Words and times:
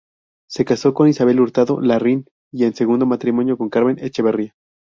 Se 0.49 0.65
casó 0.65 0.95
con 0.95 1.07
Isabel 1.09 1.39
Hurtado 1.39 1.79
Larraín 1.79 2.25
y 2.51 2.63
en 2.63 2.73
segundo 2.73 3.05
matrimonio, 3.05 3.55
con 3.55 3.69
Carmen 3.69 3.99
Echeverría. 3.99 4.55